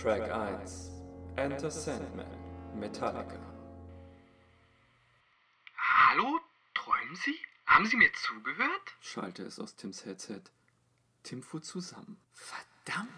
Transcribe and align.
Track 0.00 0.30
1 0.30 0.90
Enter 1.36 1.70
Sandman 1.70 2.26
Metallica 2.74 3.38
Hallo? 5.76 6.40
Träumen 6.72 7.16
Sie? 7.16 7.36
Haben 7.66 7.84
Sie 7.84 7.98
mir 7.98 8.10
zugehört? 8.14 8.96
schallte 9.02 9.42
es 9.42 9.60
aus 9.60 9.76
Tims 9.76 10.06
Headset. 10.06 10.40
Tim 11.22 11.42
fuhr 11.42 11.60
zusammen. 11.60 12.16
Verdammt! 12.32 13.10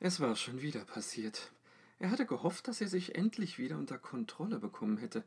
Es 0.00 0.18
war 0.18 0.34
schon 0.34 0.60
wieder 0.60 0.84
passiert. 0.84 1.52
Er 2.00 2.10
hatte 2.10 2.26
gehofft, 2.26 2.66
dass 2.66 2.80
er 2.80 2.88
sich 2.88 3.14
endlich 3.14 3.58
wieder 3.58 3.78
unter 3.78 3.96
Kontrolle 3.96 4.58
bekommen 4.58 4.98
hätte. 4.98 5.22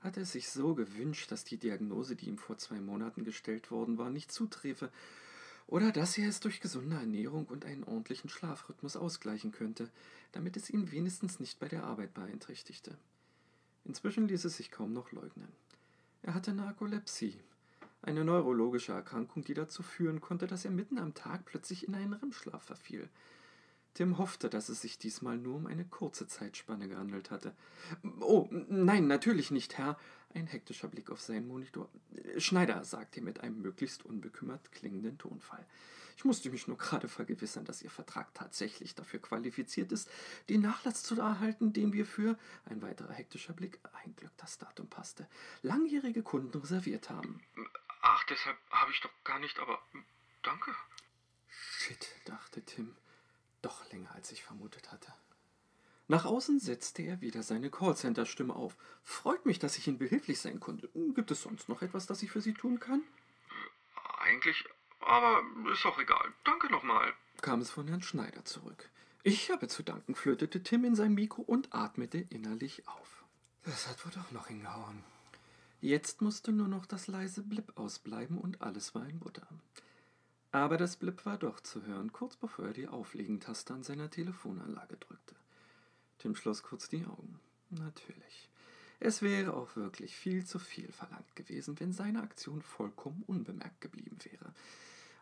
Hatte 0.00 0.22
es 0.22 0.32
sich 0.32 0.48
so 0.48 0.74
gewünscht, 0.74 1.30
dass 1.30 1.44
die 1.44 1.58
Diagnose, 1.58 2.16
die 2.16 2.28
ihm 2.28 2.38
vor 2.38 2.56
zwei 2.56 2.80
Monaten 2.80 3.24
gestellt 3.24 3.70
worden 3.70 3.98
war, 3.98 4.08
nicht 4.08 4.32
zuträfe, 4.32 4.90
oder 5.66 5.90
dass 5.92 6.16
er 6.16 6.28
es 6.28 6.40
durch 6.40 6.60
gesunde 6.60 6.96
Ernährung 6.96 7.46
und 7.46 7.64
einen 7.64 7.84
ordentlichen 7.84 8.30
Schlafrhythmus 8.30 8.96
ausgleichen 8.96 9.52
könnte, 9.52 9.90
damit 10.32 10.56
es 10.56 10.70
ihn 10.70 10.92
wenigstens 10.92 11.40
nicht 11.40 11.58
bei 11.58 11.68
der 11.68 11.84
Arbeit 11.84 12.14
beeinträchtigte. 12.14 12.96
Inzwischen 13.84 14.28
ließ 14.28 14.44
es 14.44 14.56
sich 14.56 14.70
kaum 14.70 14.92
noch 14.92 15.12
leugnen. 15.12 15.48
Er 16.22 16.34
hatte 16.34 16.52
Narkolepsie, 16.52 17.38
eine 18.02 18.24
neurologische 18.24 18.92
Erkrankung, 18.92 19.44
die 19.44 19.54
dazu 19.54 19.82
führen 19.82 20.20
konnte, 20.20 20.46
dass 20.46 20.64
er 20.64 20.70
mitten 20.70 20.98
am 20.98 21.14
Tag 21.14 21.44
plötzlich 21.44 21.86
in 21.86 21.94
einen 21.94 22.12
REM-Schlaf 22.12 22.62
verfiel. 22.62 23.08
Tim 23.94 24.18
hoffte, 24.18 24.50
dass 24.50 24.68
es 24.68 24.82
sich 24.82 24.98
diesmal 24.98 25.38
nur 25.38 25.56
um 25.56 25.66
eine 25.66 25.84
kurze 25.84 26.26
Zeitspanne 26.28 26.86
gehandelt 26.86 27.30
hatte. 27.30 27.54
Oh, 28.20 28.46
nein, 28.50 29.06
natürlich 29.06 29.50
nicht, 29.50 29.78
Herr. 29.78 29.98
Ein 30.36 30.46
hektischer 30.46 30.88
Blick 30.88 31.10
auf 31.10 31.20
seinen 31.20 31.48
Monitor. 31.48 31.88
Schneider, 32.36 32.84
sagte 32.84 33.20
er 33.20 33.24
mit 33.24 33.40
einem 33.40 33.62
möglichst 33.62 34.04
unbekümmert 34.04 34.70
klingenden 34.70 35.16
Tonfall. 35.16 35.64
Ich 36.18 36.26
musste 36.26 36.50
mich 36.50 36.68
nur 36.68 36.76
gerade 36.76 37.08
vergewissern, 37.08 37.64
dass 37.64 37.80
Ihr 37.80 37.90
Vertrag 37.90 38.34
tatsächlich 38.34 38.94
dafür 38.94 39.20
qualifiziert 39.20 39.92
ist, 39.92 40.10
den 40.50 40.60
Nachlass 40.60 41.02
zu 41.02 41.18
erhalten, 41.18 41.72
den 41.72 41.94
wir 41.94 42.04
für, 42.04 42.38
ein 42.66 42.82
weiterer 42.82 43.14
hektischer 43.14 43.54
Blick, 43.54 43.78
ein 44.04 44.14
Glück 44.16 44.32
das 44.36 44.58
Datum 44.58 44.88
passte, 44.88 45.26
langjährige 45.62 46.22
Kunden 46.22 46.58
reserviert 46.58 47.08
haben. 47.08 47.40
Ach, 48.02 48.24
deshalb 48.24 48.58
habe 48.70 48.92
ich 48.92 49.00
doch 49.00 49.12
gar 49.24 49.38
nicht, 49.38 49.58
aber 49.58 49.80
danke. 50.42 50.70
Shit, 51.48 52.14
dachte 52.26 52.62
Tim 52.62 52.94
doch 53.62 53.90
länger 53.90 54.14
als 54.14 54.30
ich 54.30 54.44
vermutet 54.44 54.92
hatte. 54.92 55.12
Nach 56.08 56.24
außen 56.24 56.60
setzte 56.60 57.02
er 57.02 57.20
wieder 57.20 57.42
seine 57.42 57.70
Callcenter-Stimme 57.70 58.54
auf. 58.54 58.76
Freut 59.02 59.44
mich, 59.44 59.58
dass 59.58 59.76
ich 59.76 59.88
Ihnen 59.88 59.98
behilflich 59.98 60.40
sein 60.40 60.60
konnte. 60.60 60.88
Gibt 61.14 61.30
es 61.30 61.42
sonst 61.42 61.68
noch 61.68 61.82
etwas, 61.82 62.06
das 62.06 62.22
ich 62.22 62.30
für 62.30 62.40
Sie 62.40 62.54
tun 62.54 62.78
kann? 62.78 63.02
Eigentlich, 64.18 64.64
aber 65.00 65.42
ist 65.72 65.84
auch 65.84 65.98
egal. 65.98 66.32
Danke 66.44 66.70
nochmal. 66.70 67.12
kam 67.42 67.60
es 67.60 67.70
von 67.70 67.88
Herrn 67.88 68.02
Schneider 68.02 68.44
zurück. 68.44 68.88
Ich 69.24 69.50
habe 69.50 69.66
zu 69.66 69.82
danken, 69.82 70.14
flötete 70.14 70.62
Tim 70.62 70.84
in 70.84 70.94
sein 70.94 71.14
Mikro 71.14 71.42
und 71.42 71.74
atmete 71.74 72.18
innerlich 72.18 72.86
auf. 72.86 73.24
Das 73.64 73.88
hat 73.88 74.04
wohl 74.04 74.12
doch 74.12 74.30
noch 74.30 74.46
hingehauen. 74.46 75.02
Jetzt 75.80 76.22
musste 76.22 76.52
nur 76.52 76.68
noch 76.68 76.86
das 76.86 77.08
leise 77.08 77.42
Blip 77.42 77.72
ausbleiben 77.76 78.38
und 78.38 78.62
alles 78.62 78.94
war 78.94 79.06
in 79.08 79.18
Butter. 79.18 79.46
Aber 80.52 80.76
das 80.76 80.96
Blip 80.96 81.26
war 81.26 81.36
doch 81.36 81.60
zu 81.60 81.82
hören, 81.84 82.12
kurz 82.12 82.36
bevor 82.36 82.66
er 82.66 82.72
die 82.72 82.88
Auflegentaste 82.88 83.74
an 83.74 83.82
seiner 83.82 84.08
Telefonanlage 84.10 84.96
drückte. 84.96 85.34
Tim 86.18 86.34
schloss 86.34 86.62
kurz 86.62 86.88
die 86.88 87.04
Augen. 87.04 87.38
Natürlich. 87.70 88.48
Es 89.00 89.20
wäre 89.22 89.54
auch 89.54 89.76
wirklich 89.76 90.16
viel 90.16 90.44
zu 90.46 90.58
viel 90.58 90.90
verlangt 90.90 91.36
gewesen, 91.36 91.78
wenn 91.80 91.92
seine 91.92 92.22
Aktion 92.22 92.62
vollkommen 92.62 93.22
unbemerkt 93.26 93.80
geblieben 93.80 94.18
wäre. 94.22 94.52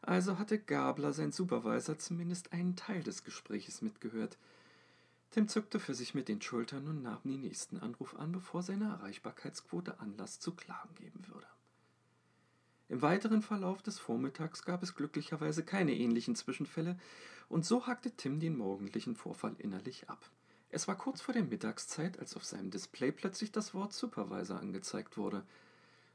Also 0.03 0.39
hatte 0.39 0.59
Gabler, 0.59 1.13
sein 1.13 1.33
Supervisor, 1.33 1.99
zumindest 1.99 2.53
einen 2.53 2.77
Teil 2.77 3.03
des 3.03 3.25
Gespräches 3.25 3.83
mitgehört. 3.83 4.39
Tim 5.31 5.49
zuckte 5.49 5.81
für 5.81 5.95
sich 5.95 6.15
mit 6.15 6.29
den 6.29 6.41
Schultern 6.41 6.87
und 6.87 7.03
nahm 7.03 7.23
den 7.25 7.41
nächsten 7.41 7.79
Anruf 7.79 8.15
an, 8.15 8.31
bevor 8.31 8.63
seine 8.63 8.85
Erreichbarkeitsquote 8.85 9.99
Anlass 9.99 10.39
zu 10.39 10.55
Klagen 10.55 10.95
geben 10.95 11.27
würde. 11.27 11.47
Im 12.89 13.03
weiteren 13.03 13.43
Verlauf 13.43 13.83
des 13.83 13.99
Vormittags 13.99 14.63
gab 14.63 14.83
es 14.83 14.95
glücklicherweise 14.95 15.65
keine 15.65 15.95
ähnlichen 15.95 16.37
Zwischenfälle, 16.37 16.99
und 17.49 17.65
so 17.65 17.87
hackte 17.87 18.13
Tim 18.13 18.41
den 18.41 18.57
morgendlichen 18.57 19.17
Vorfall 19.17 19.55
innerlich 19.59 20.09
ab. 20.09 20.31
Es 20.75 20.89
war 20.89 20.97
kurz 20.97 21.21
vor 21.21 21.33
der 21.33 21.45
Mittagszeit, 21.45 22.19
als 22.19 22.35
auf 22.35 22.45
seinem 22.45 22.73
Display 22.73 23.13
plötzlich 23.13 23.53
das 23.53 23.75
Wort 23.75 23.93
Supervisor 23.93 24.59
angezeigt 24.59 25.17
wurde. 25.17 25.45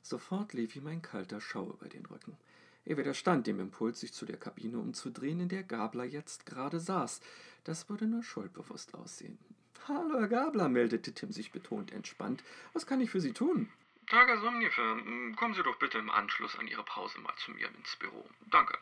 Sofort 0.02 0.52
lief 0.52 0.76
ihm 0.76 0.86
ein 0.88 1.02
kalter 1.02 1.40
Schau 1.40 1.70
über 1.72 1.88
den 1.88 2.06
Rücken. 2.06 2.36
Er 2.84 2.98
widerstand 2.98 3.48
dem 3.48 3.62
Impuls, 3.62 4.02
sich 4.02 4.12
zu 4.12 4.26
der 4.26 4.36
Kabine 4.36 4.78
umzudrehen, 4.78 5.40
in 5.40 5.48
der 5.48 5.64
Gabler 5.64 6.04
jetzt 6.04 6.46
gerade 6.46 6.82
saß. 6.82 7.22
Das 7.64 7.88
würde 7.88 8.06
nur 8.06 8.22
schuldbewusst 8.22 8.96
aussehen. 8.96 9.40
Hallo, 9.88 10.20
Herr 10.20 10.28
Gabler, 10.28 10.68
meldete 10.68 11.14
Tim 11.14 11.32
sich 11.32 11.54
betont 11.54 11.94
entspannt. 11.94 12.44
Was 12.74 12.86
kann 12.86 13.00
ich 13.00 13.12
für 13.12 13.22
Sie 13.22 13.32
tun? 13.32 13.70
Tager 14.08 14.42
Somnifer, 14.42 14.98
kommen 15.38 15.54
Sie 15.54 15.64
doch 15.64 15.80
bitte 15.80 16.00
im 16.00 16.10
Anschluss 16.10 16.60
an 16.60 16.68
Ihre 16.68 16.84
Pause 16.84 17.18
mal 17.22 17.34
zu 17.38 17.52
mir 17.52 17.70
ins 17.78 17.96
Büro. 17.96 18.26
Danke. 18.52 18.78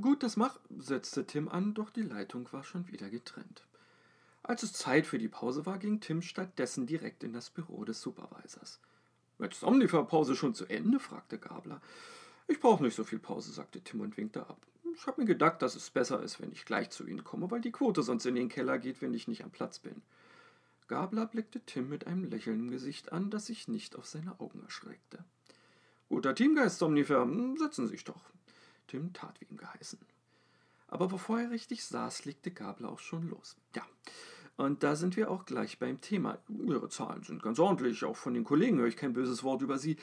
Gut, 0.00 0.22
das 0.22 0.36
mach, 0.36 0.60
setzte 0.78 1.26
Tim 1.26 1.48
an, 1.48 1.74
doch 1.74 1.90
die 1.90 2.02
Leitung 2.02 2.46
war 2.52 2.62
schon 2.62 2.86
wieder 2.86 3.10
getrennt. 3.10 3.64
Als 4.48 4.62
es 4.62 4.72
Zeit 4.72 5.08
für 5.08 5.18
die 5.18 5.26
Pause 5.26 5.66
war, 5.66 5.76
ging 5.76 5.98
Tim 5.98 6.22
stattdessen 6.22 6.86
direkt 6.86 7.24
in 7.24 7.32
das 7.32 7.50
Büro 7.50 7.84
des 7.84 8.00
Supervisors. 8.00 8.78
Jetzt 9.40 9.58
Somnifer-Pause 9.58 10.36
schon 10.36 10.54
zu 10.54 10.66
Ende? 10.66 11.00
fragte 11.00 11.36
Gabler. 11.36 11.82
Ich 12.46 12.60
brauche 12.60 12.84
nicht 12.84 12.94
so 12.94 13.02
viel 13.02 13.18
Pause, 13.18 13.50
sagte 13.50 13.80
Tim 13.80 14.02
und 14.02 14.16
winkte 14.16 14.46
ab. 14.48 14.64
Ich 14.94 15.04
habe 15.08 15.20
mir 15.20 15.26
gedacht, 15.26 15.62
dass 15.62 15.74
es 15.74 15.90
besser 15.90 16.22
ist, 16.22 16.40
wenn 16.40 16.52
ich 16.52 16.64
gleich 16.64 16.90
zu 16.90 17.08
Ihnen 17.08 17.24
komme, 17.24 17.50
weil 17.50 17.60
die 17.60 17.72
Quote 17.72 18.04
sonst 18.04 18.24
in 18.24 18.36
den 18.36 18.48
Keller 18.48 18.78
geht, 18.78 19.02
wenn 19.02 19.14
ich 19.14 19.26
nicht 19.26 19.42
am 19.42 19.50
Platz 19.50 19.80
bin. 19.80 20.00
Gabler 20.86 21.26
blickte 21.26 21.58
Tim 21.58 21.88
mit 21.88 22.06
einem 22.06 22.22
Lächeln 22.22 22.60
im 22.60 22.70
Gesicht 22.70 23.10
an, 23.10 23.30
das 23.30 23.46
sich 23.46 23.66
nicht 23.66 23.96
auf 23.96 24.06
seine 24.06 24.38
Augen 24.38 24.62
erschreckte. 24.62 25.24
Guter 26.08 26.36
Teamgeist, 26.36 26.78
Somnifer, 26.78 27.28
setzen 27.58 27.86
Sie 27.86 27.90
sich 27.90 28.04
doch. 28.04 28.22
Tim 28.86 29.12
tat 29.12 29.40
wie 29.40 29.46
ihm 29.46 29.56
geheißen. 29.56 29.98
Aber 30.86 31.08
bevor 31.08 31.40
er 31.40 31.50
richtig 31.50 31.84
saß, 31.84 32.26
legte 32.26 32.52
Gabler 32.52 32.90
auch 32.90 33.00
schon 33.00 33.28
los. 33.28 33.56
Ja, 33.74 33.82
und 34.56 34.82
da 34.82 34.96
sind 34.96 35.16
wir 35.16 35.30
auch 35.30 35.44
gleich 35.44 35.78
beim 35.78 36.00
Thema. 36.00 36.38
Ihre 36.48 36.88
Zahlen 36.88 37.22
sind 37.22 37.42
ganz 37.42 37.58
ordentlich, 37.58 38.04
auch 38.04 38.16
von 38.16 38.34
den 38.34 38.44
Kollegen 38.44 38.78
höre 38.78 38.86
ich 38.86 38.96
kein 38.96 39.12
böses 39.12 39.44
Wort 39.44 39.62
über 39.62 39.78
Sie. 39.78 39.96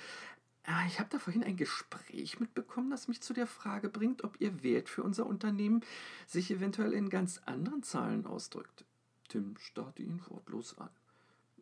Ah, 0.66 0.86
ich 0.88 1.00
habe 1.00 1.09
da 1.12 1.19
vorhin 1.19 1.44
ein 1.44 1.58
Gespräch 1.58 2.40
mitbekommen, 2.40 2.90
das 2.90 3.08
mich 3.08 3.22
zu 3.22 3.34
der 3.34 3.47
Frage 3.47 3.90
bringt, 3.90 4.24
ob 4.24 4.40
Ihr 4.40 4.63
Wert 4.63 4.88
für 4.90 5.03
unser 5.03 5.25
Unternehmen 5.25 5.81
sich 6.28 6.52
eventuell 6.52 6.94
in 6.94 7.09
ganz 7.09 7.42
anderen 7.46 7.84
Zahlen 7.84 8.25
ausdrückt. 8.25 8.86
Tim 9.28 9.56
starrte 9.58 10.03
ihn 10.03 10.22
wortlos 10.30 10.78
an. 10.78 10.90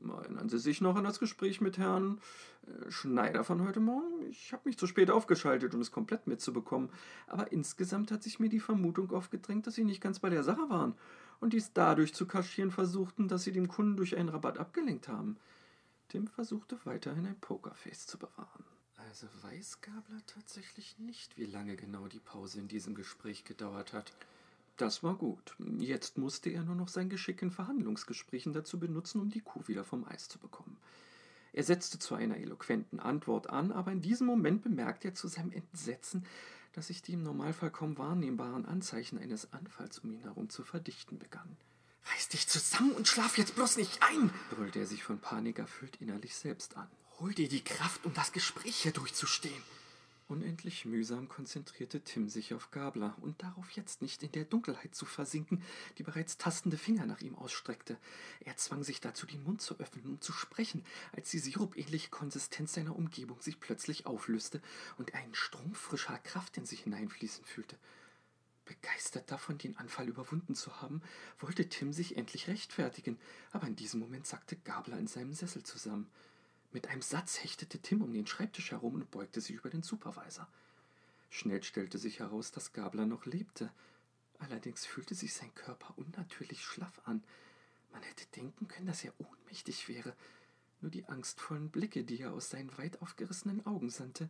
Erinnern 0.07 0.49
Sie 0.49 0.59
sich 0.59 0.81
noch 0.81 0.95
an 0.95 1.03
das 1.03 1.19
Gespräch 1.19 1.61
mit 1.61 1.77
Herrn 1.77 2.19
äh, 2.65 2.91
Schneider 2.91 3.43
von 3.43 3.65
heute 3.65 3.79
Morgen? 3.79 4.29
Ich 4.29 4.51
habe 4.51 4.63
mich 4.65 4.77
zu 4.77 4.87
spät 4.87 5.09
aufgeschaltet, 5.11 5.73
um 5.73 5.81
es 5.81 5.91
komplett 5.91 6.27
mitzubekommen, 6.27 6.89
aber 7.27 7.51
insgesamt 7.51 8.11
hat 8.11 8.23
sich 8.23 8.39
mir 8.39 8.49
die 8.49 8.59
Vermutung 8.59 9.11
aufgedrängt, 9.11 9.65
dass 9.65 9.75
Sie 9.75 9.83
nicht 9.83 10.01
ganz 10.01 10.19
bei 10.19 10.29
der 10.29 10.43
Sache 10.43 10.69
waren 10.69 10.95
und 11.41 11.51
dies 11.53 11.73
dadurch 11.73 12.13
zu 12.13 12.25
kaschieren 12.25 12.71
versuchten, 12.71 13.27
dass 13.27 13.43
Sie 13.43 13.51
dem 13.51 13.67
Kunden 13.67 13.97
durch 13.97 14.15
einen 14.15 14.29
Rabatt 14.29 14.57
abgelenkt 14.57 15.09
haben. 15.09 15.35
Tim 16.07 16.27
versuchte 16.27 16.79
weiterhin 16.85 17.25
ein 17.25 17.39
Pokerface 17.39 18.07
zu 18.07 18.17
bewahren. 18.17 18.63
Also 19.09 19.27
weiß 19.41 19.81
Gabler 19.81 20.21
tatsächlich 20.27 20.97
nicht, 20.99 21.37
wie 21.37 21.45
lange 21.45 21.75
genau 21.75 22.07
die 22.07 22.19
Pause 22.19 22.59
in 22.59 22.67
diesem 22.67 22.95
Gespräch 22.95 23.43
gedauert 23.43 23.91
hat. 23.91 24.13
Das 24.77 25.03
war 25.03 25.15
gut. 25.15 25.55
Jetzt 25.79 26.17
musste 26.17 26.49
er 26.49 26.63
nur 26.63 26.75
noch 26.75 26.87
sein 26.87 27.09
Geschick 27.09 27.41
in 27.41 27.51
Verhandlungsgesprächen 27.51 28.53
dazu 28.53 28.79
benutzen, 28.79 29.19
um 29.19 29.29
die 29.29 29.41
Kuh 29.41 29.67
wieder 29.67 29.83
vom 29.83 30.05
Eis 30.07 30.29
zu 30.29 30.39
bekommen. 30.39 30.77
Er 31.53 31.63
setzte 31.63 31.99
zu 31.99 32.15
einer 32.15 32.37
eloquenten 32.37 32.99
Antwort 32.99 33.49
an, 33.49 33.71
aber 33.71 33.91
in 33.91 34.01
diesem 34.01 34.27
Moment 34.27 34.61
bemerkte 34.61 35.09
er 35.09 35.15
zu 35.15 35.27
seinem 35.27 35.51
Entsetzen, 35.51 36.25
dass 36.73 36.87
sich 36.87 37.01
die 37.01 37.13
im 37.13 37.23
Normalfall 37.23 37.71
kaum 37.71 37.97
wahrnehmbaren 37.97 38.65
Anzeichen 38.65 39.17
eines 39.17 39.51
Anfalls 39.53 39.99
um 39.99 40.11
ihn 40.11 40.21
herum 40.21 40.49
zu 40.49 40.63
verdichten 40.63 41.19
begannen. 41.19 41.57
Reiß 42.13 42.29
dich 42.29 42.47
zusammen 42.47 42.91
und 42.93 43.07
schlaf 43.07 43.37
jetzt 43.37 43.55
bloß 43.55 43.77
nicht 43.77 44.01
ein, 44.01 44.31
brüllte 44.49 44.79
er 44.79 44.87
sich 44.87 45.03
von 45.03 45.19
Panik 45.19 45.59
erfüllt 45.59 45.97
innerlich 46.01 46.35
selbst 46.35 46.77
an. 46.77 46.87
Hol 47.19 47.33
dir 47.33 47.47
die 47.47 47.63
Kraft, 47.63 48.05
um 48.05 48.13
das 48.13 48.31
Gespräch 48.31 48.75
hier 48.77 48.91
durchzustehen. 48.91 49.61
Unendlich 50.31 50.85
mühsam 50.85 51.27
konzentrierte 51.27 51.99
Tim 52.05 52.29
sich 52.29 52.53
auf 52.53 52.71
Gabler 52.71 53.17
und 53.19 53.43
darauf 53.43 53.69
jetzt 53.71 54.01
nicht 54.01 54.23
in 54.23 54.31
der 54.31 54.45
Dunkelheit 54.45 54.95
zu 54.95 55.05
versinken, 55.05 55.61
die 55.97 56.03
bereits 56.03 56.37
tastende 56.37 56.77
Finger 56.77 57.05
nach 57.05 57.19
ihm 57.19 57.35
ausstreckte. 57.35 57.97
Er 58.39 58.55
zwang 58.55 58.81
sich 58.81 59.01
dazu, 59.01 59.25
den 59.25 59.43
Mund 59.43 59.61
zu 59.61 59.77
öffnen 59.77 60.05
und 60.05 60.23
zu 60.23 60.31
sprechen, 60.31 60.85
als 61.11 61.31
die 61.31 61.39
sirupähnliche 61.39 62.11
Konsistenz 62.11 62.75
seiner 62.75 62.95
Umgebung 62.95 63.41
sich 63.41 63.59
plötzlich 63.59 64.05
auflöste 64.05 64.61
und 64.97 65.09
er 65.09 65.19
einen 65.19 65.35
Strom 65.35 65.75
frischer 65.75 66.17
Kraft 66.19 66.55
in 66.55 66.65
sich 66.65 66.83
hineinfließen 66.83 67.43
fühlte. 67.43 67.77
Begeistert 68.63 69.29
davon, 69.31 69.57
den 69.57 69.75
Anfall 69.75 70.07
überwunden 70.07 70.55
zu 70.55 70.81
haben, 70.81 71.01
wollte 71.39 71.67
Tim 71.67 71.91
sich 71.91 72.15
endlich 72.15 72.47
rechtfertigen, 72.47 73.19
aber 73.51 73.67
in 73.67 73.75
diesem 73.75 73.99
Moment 73.99 74.27
sackte 74.27 74.55
Gabler 74.55 74.97
in 74.97 75.07
seinem 75.07 75.33
Sessel 75.33 75.63
zusammen. 75.63 76.09
Mit 76.73 76.87
einem 76.87 77.01
Satz 77.01 77.43
hechtete 77.43 77.79
Tim 77.79 78.01
um 78.01 78.13
den 78.13 78.27
Schreibtisch 78.27 78.71
herum 78.71 78.95
und 78.95 79.11
beugte 79.11 79.41
sich 79.41 79.55
über 79.57 79.69
den 79.69 79.83
Supervisor. 79.83 80.47
Schnell 81.29 81.63
stellte 81.63 81.97
sich 81.97 82.19
heraus, 82.19 82.51
dass 82.51 82.73
Gabler 82.73 83.05
noch 83.05 83.25
lebte. 83.25 83.71
Allerdings 84.39 84.85
fühlte 84.85 85.15
sich 85.15 85.33
sein 85.33 85.53
Körper 85.55 85.93
unnatürlich 85.97 86.63
schlaff 86.63 87.01
an. 87.05 87.23
denken 88.35 88.67
können, 88.67 88.87
dass 88.87 89.03
er 89.03 89.13
ohnmächtig 89.19 89.89
wäre. 89.89 90.15
Nur 90.79 90.89
die 90.89 91.05
angstvollen 91.05 91.69
Blicke, 91.69 92.03
die 92.03 92.21
er 92.21 92.33
aus 92.33 92.49
seinen 92.49 92.75
weit 92.77 93.01
aufgerissenen 93.01 93.65
Augen 93.65 93.89
sandte, 93.89 94.29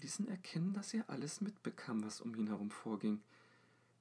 ließen 0.00 0.28
erkennen, 0.28 0.74
dass 0.74 0.94
er 0.94 1.08
alles 1.08 1.40
mitbekam, 1.40 2.04
was 2.04 2.20
um 2.20 2.34
ihn 2.34 2.48
herum 2.48 2.70
vorging. 2.70 3.20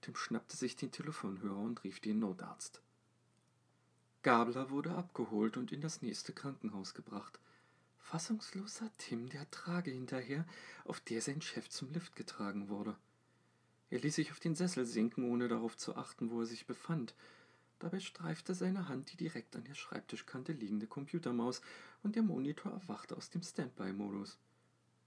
Tim 0.02 0.16
schnappte 0.16 0.56
sich 0.56 0.76
den 0.76 0.92
Telefonhörer 0.92 1.58
und 1.58 1.84
rief 1.84 2.00
den 2.00 2.20
Notarzt. 2.20 2.82
Gabler 4.22 4.70
wurde 4.70 4.96
abgeholt 4.96 5.58
und 5.58 5.72
in 5.72 5.82
das 5.82 6.02
nächste 6.02 6.34
Krankenhaus 6.34 6.94
gebracht. 6.94 7.40
Fassungsloser 8.10 8.90
Tim 8.98 9.28
der 9.28 9.52
Trage 9.52 9.92
hinterher, 9.92 10.46
auf 10.86 11.02
der 11.02 11.22
sein 11.22 11.42
Chef 11.42 11.68
zum 11.68 11.92
Lift 11.92 12.16
getragen 12.16 12.70
wurde. 12.70 12.96
Er 13.90 14.00
ließ 14.00 14.16
sich 14.16 14.32
auf 14.32 14.40
den 14.40 14.56
Sessel 14.56 14.86
sinken, 14.86 15.30
ohne 15.30 15.50
darauf 15.50 15.76
zu 15.76 15.98
achten, 15.98 16.32
wo 16.32 16.40
er 16.40 16.46
sich 16.46 16.66
befand. 16.66 17.16
Dabei 17.80 18.00
streifte 18.00 18.56
seine 18.56 18.88
Hand 18.88 19.12
die 19.12 19.18
direkt 19.18 19.58
an 19.58 19.66
der 19.66 19.74
Schreibtischkante 19.74 20.54
liegende 20.54 20.88
Computermaus 20.88 21.62
und 22.02 22.16
der 22.16 22.24
Monitor 22.24 22.72
erwachte 22.72 23.18
aus 23.18 23.30
dem 23.30 23.44
Standby-Modus. 23.44 24.38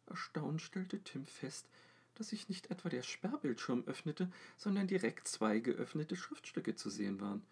Erstaunt 0.05 0.61
stellte 0.61 1.03
Tim 1.03 1.25
fest, 1.25 1.71
dass 2.17 2.29
sich 2.29 2.51
nicht 2.51 2.71
etwa 2.71 2.91
der 2.91 3.03
Sperrbildschirm 3.03 3.85
öffnete, 3.87 4.31
sondern 4.59 4.89
direkt 4.89 5.27
zwei 5.27 5.61
geöffnete 5.61 6.17
Schriftstücke 6.17 6.77
zu 6.77 6.91
sehen 6.91 7.19
waren. 7.23 7.47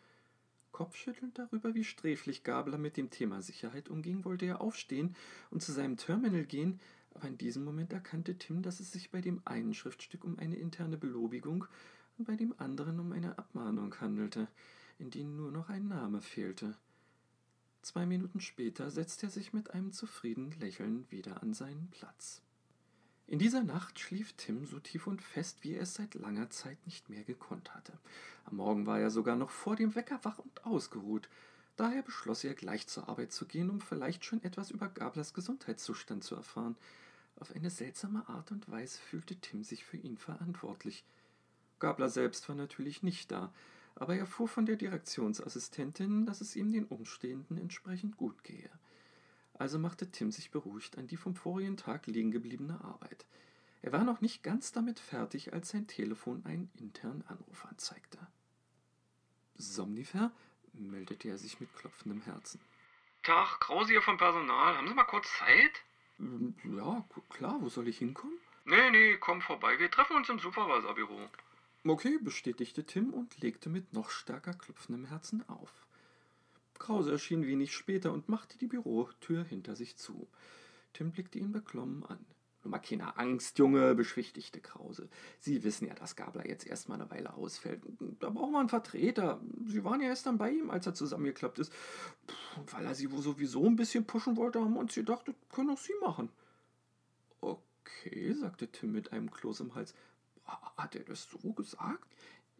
Kopfschüttelnd 0.73 1.38
darüber, 1.38 1.75
wie 1.75 1.85
sträflich 1.85 2.44
Gabler 2.44 2.79
mit 2.79 2.97
dem 2.97 3.11
Thema 3.11 3.43
Sicherheit 3.43 3.88
umging, 3.88 4.25
wollte 4.25 4.47
er 4.47 4.61
aufstehen 4.61 5.17
und 5.50 5.62
zu 5.62 5.73
seinem 5.73 5.97
Terminal 5.97 6.44
gehen, 6.44 6.81
aber 7.15 7.29
in 7.29 7.38
diesem 7.38 7.65
Moment 7.65 7.93
erkannte 7.93 8.37
Tim, 8.37 8.62
dass 8.62 8.81
es 8.81 8.93
sich 8.93 9.11
bei 9.11 9.20
dem 9.20 9.41
einen 9.44 9.75
Schriftstück 9.75 10.25
um 10.25 10.38
eine 10.38 10.56
interne 10.56 10.97
Belobigung 10.97 11.67
und 12.17 12.26
bei 12.26 12.37
dem 12.37 12.55
anderen 12.59 13.00
um 13.00 13.12
eine 13.12 13.38
Abmahnung 13.38 13.94
handelte 14.00 14.49
in 14.99 15.11
denen 15.11 15.37
nur 15.37 15.50
noch 15.50 15.69
ein 15.69 15.88
Name 15.88 16.20
fehlte. 16.20 16.76
Zwei 17.82 18.05
Minuten 18.05 18.41
später 18.41 18.91
setzte 18.91 19.26
er 19.26 19.31
sich 19.31 19.53
mit 19.53 19.71
einem 19.71 19.93
zufriedenen 19.93 20.53
Lächeln 20.59 21.06
wieder 21.11 21.43
an 21.43 21.55
seinen 21.55 21.88
Platz. 21.91 22.43
In 23.28 23.38
dieser 23.38 23.62
Nacht 23.62 24.00
schlief 24.00 24.32
Tim 24.38 24.64
so 24.64 24.80
tief 24.80 25.06
und 25.06 25.20
fest, 25.20 25.58
wie 25.60 25.75
er 25.75 25.82
es 25.82 25.92
seit 25.92 26.14
langer 26.14 26.48
Zeit 26.48 26.78
nicht 26.86 27.10
mehr 27.10 27.25
gekonnt 27.25 27.75
hatte. 27.75 27.92
Am 28.46 28.56
Morgen 28.56 28.86
war 28.86 28.98
er 28.98 29.10
sogar 29.10 29.36
noch 29.36 29.50
vor 29.50 29.76
dem 29.76 29.94
Wecker 29.94 30.19
wach 30.22 30.38
und 30.38 30.64
ausgeruht. 30.64 31.28
Daher 31.76 32.00
beschloss 32.00 32.42
er, 32.42 32.54
gleich 32.54 32.86
zur 32.86 33.06
Arbeit 33.06 33.32
zu 33.32 33.44
gehen, 33.44 33.69
um 33.69 33.82
vielleicht 33.82 34.25
schon 34.25 34.42
etwas 34.42 34.70
über 34.70 34.88
Gablers 34.88 35.34
Gesundheitszustand 35.34 36.25
zu 36.25 36.36
erfahren. 36.36 36.75
Auf 37.38 37.54
eine 37.54 37.69
seltsame 37.69 38.26
Art 38.30 38.50
und 38.50 38.70
Weise 38.70 38.98
fühlte 38.98 39.36
Tim 39.36 39.62
sich 39.62 39.84
für 39.84 39.98
ihn 39.98 40.16
verantwortlich. 40.16 41.04
Gabler 41.80 42.08
selbst 42.08 42.48
war 42.48 42.56
natürlich 42.56 43.02
nicht 43.02 43.30
da, 43.30 43.52
aber 43.94 44.14
er 44.14 44.20
erfuhr 44.20 44.48
von 44.48 44.64
der 44.64 44.76
Direktionsassistentin, 44.76 46.25
dass 46.25 46.40
es 46.40 46.56
ihm 46.56 46.72
den 46.72 46.86
Umstehenden 46.86 47.58
entsprechend 47.58 48.16
gut 48.16 48.42
gehe. 48.42 48.70
Also 49.58 49.78
machte 49.78 50.10
Tim 50.10 50.31
sich 50.31 50.50
beruhigt 50.50 50.99
an 50.99 51.08
die 51.08 51.16
vom 51.16 51.34
vorigen 51.34 51.76
Tag 51.76 52.06
liegen 52.06 52.31
gebliebene 52.31 52.81
Arbeit. 52.82 53.26
Er 53.82 53.93
war 53.93 54.05
noch 54.05 54.20
nicht 54.20 54.43
ganz 54.43 54.72
damit 54.72 54.99
fertig, 54.99 55.52
als 55.52 55.70
sein 55.70 55.87
Telefon 55.87 56.44
einen 56.44 56.70
internen 56.76 57.25
Anruf 57.26 57.66
anzeigte. 57.66 58.19
Somnifer? 59.56 60.32
meldete 60.72 61.28
er 61.28 61.38
sich 61.38 61.58
mit 61.60 61.75
klopfendem 61.75 62.22
Herzen. 62.22 62.60
Tag, 63.25 63.60
Krause 63.60 63.90
hier 63.90 64.02
vom 64.02 64.16
Personal. 64.16 64.76
Haben 64.76 64.88
Sie 64.88 64.94
mal 64.94 65.05
kurz 65.05 65.26
Zeit? 65.38 65.82
Ähm, 66.20 66.54
ja, 66.64 67.04
klar, 67.31 67.58
wo 67.61 67.69
soll 67.69 67.88
ich 67.88 67.99
hinkommen? 67.99 68.38
Nee, 68.64 68.90
nee, 68.90 69.16
komm 69.16 69.40
vorbei. 69.40 69.78
Wir 69.78 69.90
treffen 69.90 70.16
uns 70.16 70.28
im 70.28 70.38
Supervisorbüro. 70.38 71.19
Okay, 71.84 72.19
bestätigte 72.20 72.84
Tim 72.84 73.12
und 73.14 73.38
legte 73.40 73.70
mit 73.70 73.93
noch 73.93 74.11
stärker 74.11 74.52
klopfendem 74.52 75.06
Herzen 75.06 75.49
auf. 75.49 75.88
Krause 76.78 77.12
erschien 77.12 77.46
wenig 77.46 77.72
später 77.72 78.12
und 78.12 78.28
machte 78.28 78.58
die 78.58 78.66
Bürotür 78.66 79.44
hinter 79.44 79.76
sich 79.76 79.96
zu. 79.96 80.28
Tim 80.92 81.12
blickte 81.12 81.38
ihn 81.38 81.52
beklommen 81.52 82.04
an. 82.04 82.25
Nur 82.64 82.72
mal 82.72 82.78
keine 82.78 83.16
Angst, 83.16 83.58
Junge, 83.58 83.94
beschwichtigte 83.94 84.60
Krause. 84.60 85.08
Sie 85.38 85.62
wissen 85.62 85.86
ja, 85.86 85.94
dass 85.94 86.16
Gabler 86.16 86.48
jetzt 86.48 86.66
erstmal 86.66 87.00
eine 87.00 87.10
Weile 87.10 87.34
ausfällt. 87.34 87.82
Da 88.19 88.30
braucht 88.30 88.50
man 88.50 88.60
einen 88.60 88.69
Vertreter. 88.69 89.40
Sie 89.66 89.84
waren 89.84 90.00
ja 90.00 90.08
erst 90.08 90.26
dann 90.26 90.38
bei 90.38 90.50
ihm, 90.50 90.70
als 90.70 90.86
er 90.86 90.94
zusammengeklappt 90.94 91.60
ist. 91.60 91.72
Und 92.56 92.72
weil 92.72 92.84
er 92.84 92.96
sie 92.96 93.06
sowieso 93.06 93.64
ein 93.64 93.76
bisschen 93.76 94.06
pushen 94.06 94.36
wollte, 94.36 94.60
haben 94.60 94.75
wir 94.75 94.80
uns 94.80 94.94
gedacht, 94.94 95.28
das 95.28 95.36
können 95.52 95.70
auch 95.70 95.78
Sie 95.78 95.92
machen. 96.00 96.30
Okay, 97.40 98.34
sagte 98.34 98.66
Tim 98.69 98.92
mit 98.92 99.12
einem 99.12 99.30
Kloß 99.30 99.60
im 99.60 99.75
Hals. 99.76 99.94
Hat 100.76 100.96
er 100.96 101.04
das 101.04 101.28
so 101.30 101.52
gesagt? 101.52 102.06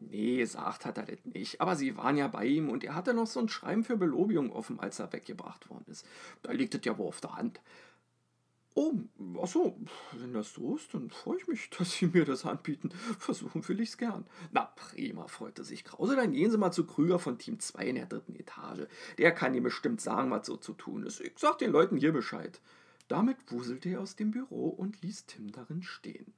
Nee, 0.01 0.39
gesagt 0.39 0.85
hat 0.85 0.99
er 0.99 1.05
das 1.05 1.25
nicht. 1.25 1.61
Aber 1.61 1.75
sie 1.75 1.97
waren 1.97 2.17
ja 2.17 2.29
bei 2.29 2.47
ihm 2.47 2.71
und 2.71 2.85
er 2.85 2.95
hatte 2.95 3.15
noch 3.15 3.27
so 3.27 3.41
ein 3.41 3.49
Schreiben 3.49 3.85
für 3.85 3.97
Belobigung 3.97 4.53
offen, 4.53 4.79
als 4.79 5.01
er 5.01 5.13
weggebracht 5.13 5.69
worden 5.71 5.87
ist. 5.89 6.07
Da 6.43 6.53
liegt 6.53 6.75
es 6.75 6.85
ja 6.85 6.97
wohl 6.97 7.09
auf 7.09 7.21
der 7.21 7.35
Hand. 7.35 7.61
Oh, 8.75 8.93
achso, 9.43 9.77
wenn 10.13 10.33
das 10.33 10.53
so 10.55 10.77
ist, 10.77 10.95
dann 10.95 11.11
freue 11.11 11.39
ich 11.39 11.49
mich, 11.49 11.69
dass 11.79 11.95
Sie 11.95 12.07
mir 12.07 12.25
das 12.25 12.45
anbieten. 12.45 12.91
Versuchen 13.19 13.67
will 13.67 13.81
ich's 13.81 13.99
gern. 13.99 14.25
Na 14.53 14.67
prima, 14.77 15.27
freute 15.27 15.65
sich 15.65 15.83
Krause. 15.83 16.15
Dann 16.15 16.33
gehen 16.33 16.53
Sie 16.53 16.59
mal 16.59 16.71
zu 16.71 16.87
Krüger 16.87 17.19
von 17.19 17.39
Team 17.39 17.59
2 17.59 17.87
in 17.87 17.97
der 17.97 18.07
dritten 18.07 18.37
Etage. 18.37 18.87
Der 19.19 19.33
kann 19.33 19.55
Ihnen 19.55 19.65
bestimmt 19.65 20.01
sagen, 20.01 20.31
was 20.31 20.47
so 20.47 20.57
zu 20.57 20.75
tun 20.75 21.03
ist. 21.03 21.21
Ich 21.21 21.33
sag 21.39 21.59
den 21.59 21.73
Leuten 21.73 21.97
hier 21.97 22.13
Bescheid. 22.13 22.61
Damit 23.09 23.37
wuselte 23.51 23.89
er 23.89 24.01
aus 24.01 24.15
dem 24.15 24.31
Büro 24.31 24.69
und 24.69 25.03
ließ 25.03 25.27
Tim 25.27 25.51
darin 25.51 25.83
stehen. 25.83 26.33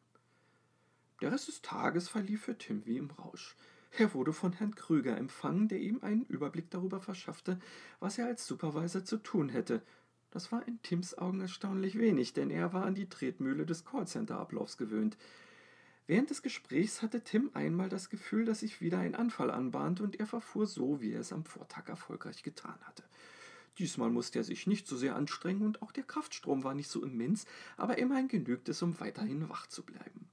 Der 1.21 1.33
Rest 1.33 1.49
des 1.49 1.61
Tages 1.61 2.09
verlief 2.09 2.45
für 2.45 2.57
Tim 2.57 2.87
wie 2.87 2.97
im 2.97 3.11
Rausch. 3.11 3.55
Er 3.99 4.15
wurde 4.15 4.33
von 4.33 4.53
Herrn 4.53 4.75
Krüger 4.75 5.17
empfangen, 5.17 5.69
der 5.69 5.81
ihm 5.81 5.99
einen 6.03 6.25
Überblick 6.27 6.71
darüber 6.71 7.01
verschaffte, 7.01 7.59
was 7.99 8.17
er 8.19 8.27
als 8.27 8.47
Supervisor 8.47 9.05
zu 9.05 9.19
tun 9.19 9.49
hätte. 9.49 9.83
Das 10.31 10.51
war 10.53 10.67
in 10.67 10.81
Tims 10.83 11.19
Augen 11.19 11.41
erstaunlich 11.41 11.99
wenig, 11.99 12.33
denn 12.33 12.51
er 12.51 12.73
war 12.73 12.87
an 12.87 12.95
die 12.95 13.09
Tretmühle 13.09 13.67
des 13.67 13.85
Callcenter-Ablaufs 13.85 14.79
gewöhnt. 14.79 15.19
Während 16.07 16.31
des 16.31 16.43
Gesprächs 16.43 17.03
hatte 17.03 17.23
Tim 17.23 17.51
einmal 17.53 17.89
das 17.89 18.09
Gefühl, 18.09 18.45
dass 18.45 18.61
sich 18.61 18.81
wieder 18.81 18.99
ein 18.99 19.15
Anfall 19.15 19.51
anbahnte, 19.51 20.03
und 20.03 20.19
er 20.19 20.27
verfuhr 20.27 20.67
so, 20.67 21.01
wie 21.01 21.13
er 21.13 21.21
es 21.21 21.33
am 21.33 21.45
Vortag 21.45 21.89
erfolgreich 21.89 22.43
getan 22.43 22.79
hatte. 22.83 23.05
Diesmal 23.79 24.11
musste 24.11 24.39
er 24.39 24.45
sich 24.45 24.67
nicht 24.67 24.87
so 24.87 24.97
sehr 24.97 25.17
anstrengen 25.17 25.63
und 25.63 25.83
auch 25.83 25.93
der 25.93 26.05
Kraftstrom 26.05 26.65
war 26.65 26.75
nicht 26.75 26.89
so 26.89 27.05
immens, 27.05 27.45
aber 27.77 27.99
immerhin 27.99 28.29
genügte 28.29 28.71
es, 28.71 28.83
um 28.83 28.99
weiterhin 29.01 29.49
wach 29.49 29.67
zu 29.67 29.85
bleiben. 29.85 30.29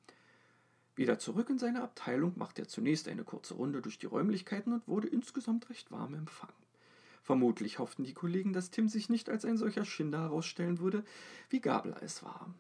Wieder 0.98 1.20
zurück 1.20 1.52
in 1.52 1.60
seine 1.60 1.84
Abteilung 1.84 2.34
machte 2.38 2.64
er 2.64 2.68
zunächst 2.68 3.08
eine 3.08 3.24
kurze 3.24 3.54
Runde 3.54 3.84
durch 3.84 4.00
die 4.00 4.08
Räumlichkeiten 4.08 4.74
und 4.74 4.88
wurde 4.88 5.08
insgesamt 5.08 5.70
recht 5.70 5.92
warm 5.92 6.16
empfangen. 6.16 6.56
Vermutlich 7.22 7.78
hofften 7.78 8.04
die 8.04 8.16
Kollegen, 8.16 8.52
dass 8.52 8.72
Tim 8.72 8.90
sich 8.90 9.08
nicht 9.08 9.30
als 9.30 9.46
ein 9.46 9.58
solcher 9.58 9.86
Schinder 9.86 10.22
herausstellen 10.22 10.80
würde, 10.80 11.04
wie 11.52 11.62
Gabler 11.62 12.02
es 12.02 12.24
war. 12.24 12.52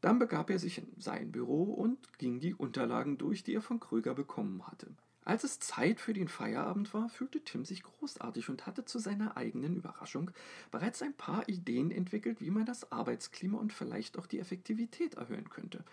Dann 0.00 0.18
begab 0.18 0.48
er 0.48 0.58
sich 0.58 0.78
in 0.78 0.88
sein 0.98 1.30
Büro 1.30 1.64
und 1.64 2.18
ging 2.18 2.40
die 2.40 2.54
Unterlagen 2.54 3.18
durch, 3.18 3.42
die 3.42 3.54
er 3.54 3.60
von 3.60 3.80
Kröger 3.80 4.14
bekommen 4.14 4.66
hatte. 4.66 4.86
Als 5.26 5.44
es 5.44 5.58
Zeit 5.58 6.00
für 6.00 6.14
den 6.14 6.28
Feierabend 6.28 6.94
war, 6.94 7.10
fühlte 7.10 7.42
Tim 7.42 7.66
sich 7.66 7.82
großartig 7.82 8.48
und 8.48 8.66
hatte 8.66 8.86
zu 8.86 8.98
seiner 8.98 9.36
eigenen 9.36 9.76
Überraschung 9.76 10.30
bereits 10.70 11.02
ein 11.02 11.14
paar 11.14 11.48
Ideen 11.50 11.90
entwickelt, 11.90 12.40
wie 12.40 12.50
man 12.50 12.64
das 12.64 12.92
Arbeitsklima 12.92 13.58
und 13.58 13.74
vielleicht 13.74 14.18
auch 14.18 14.26
die 14.26 14.38
Effektivität 14.38 15.14
erhöhen 15.14 15.50
könnte. 15.50 15.84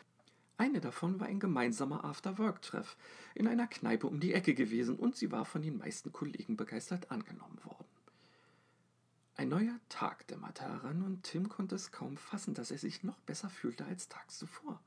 Eine 0.61 0.79
davon 0.79 1.19
war 1.19 1.25
ein 1.25 1.39
gemeinsamer 1.39 2.05
After-Work-Treff 2.05 2.95
in 3.33 3.47
einer 3.47 3.65
Kneipe 3.65 4.05
um 4.05 4.19
die 4.19 4.35
Ecke 4.35 4.53
gewesen 4.53 4.95
und 4.95 5.15
sie 5.15 5.31
war 5.31 5.43
von 5.43 5.63
den 5.63 5.79
meisten 5.79 6.13
Kollegen 6.13 6.55
begeistert 6.55 7.09
angenommen 7.09 7.57
worden. 7.63 7.87
Ein 9.37 9.49
neuer 9.49 9.79
Tag 9.89 10.27
dämmerte 10.27 10.61
heran 10.61 11.01
und 11.01 11.23
Tim 11.23 11.49
konnte 11.49 11.73
es 11.73 11.91
kaum 11.91 12.15
fassen, 12.15 12.53
dass 12.53 12.69
er 12.69 12.77
sich 12.77 13.01
noch 13.01 13.17
besser 13.21 13.49
fühlte 13.49 13.85
als 13.85 14.07
tags 14.07 14.37
zuvor. 14.37 14.79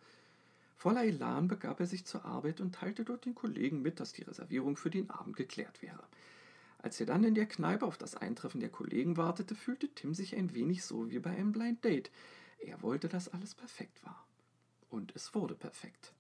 Voller 0.77 1.03
Elan 1.03 1.49
begab 1.49 1.81
er 1.81 1.87
sich 1.87 2.05
zur 2.05 2.25
Arbeit 2.25 2.61
und 2.61 2.77
teilte 2.77 3.05
dort 3.05 3.25
den 3.25 3.35
Kollegen 3.35 3.83
mit, 3.83 3.99
dass 3.99 4.13
die 4.13 4.23
Reservierung 4.23 4.77
für 4.77 4.91
den 4.91 5.11
Abend 5.11 5.35
geklärt 5.35 5.83
wäre. 5.83 6.05
Als 6.79 7.01
er 7.01 7.07
dann 7.07 7.25
in 7.25 7.35
der 7.35 7.47
Kneipe 7.47 7.85
auf 7.85 7.99
das 7.99 8.15
Eintreffen 8.15 8.61
der 8.61 8.71
Kollegen 8.71 9.17
wartete, 9.17 9.57
fühlte 9.57 9.89
Tim 9.89 10.15
sich 10.15 10.37
ein 10.37 10.55
wenig 10.55 10.85
so 10.85 11.11
wie 11.11 11.19
bei 11.19 11.31
einem 11.31 11.51
Blind 11.51 11.85
Date. 11.85 12.13
Er 12.61 12.81
wollte, 12.81 13.09
dass 13.09 13.29
alles 13.29 13.57
perfekt 13.57 14.05
war. 14.05 14.25
Und 14.95 15.11
es 15.17 15.35
wurde 15.35 15.57
perfekt. 15.57 16.13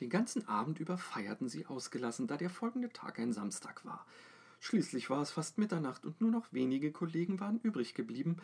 Den 0.00 0.10
ganzen 0.10 0.46
Abend 0.46 0.78
über 0.78 0.98
feierten 0.98 1.48
sie 1.48 1.64
ausgelassen, 1.64 2.26
da 2.26 2.36
der 2.36 2.50
folgende 2.50 2.90
Tag 2.90 3.18
ein 3.18 3.32
Samstag 3.32 3.82
war. 3.86 4.06
Schließlich 4.60 5.08
war 5.08 5.22
es 5.22 5.30
fast 5.30 5.56
Mitternacht 5.56 6.04
und 6.04 6.20
nur 6.20 6.30
noch 6.30 6.52
wenige 6.52 6.92
Kollegen 6.92 7.40
waren 7.40 7.60
übrig 7.60 7.94
geblieben. 7.94 8.36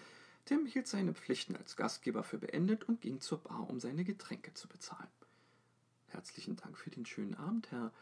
Tim 0.47 0.65
hielt 0.65 0.87
seine 0.87 1.13
Pflichten 1.13 1.57
als 1.57 1.77
Gastgeber 1.77 2.23
für 2.23 2.39
beendet 2.39 2.85
und 2.85 3.03
ging 3.03 3.21
zur 3.21 3.37
Bar, 3.43 3.69
um 3.69 3.79
seine 3.79 4.05
Getränke 4.05 4.55
zu 4.55 4.67
bezahlen. 4.67 5.11
Herzlichen 6.07 6.57
Dank 6.57 6.79
für 6.79 6.89
den 6.89 7.05
schönen 7.05 7.35
Abend, 7.35 7.71
Herr. 7.71 7.93